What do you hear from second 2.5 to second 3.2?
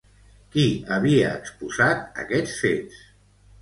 fets?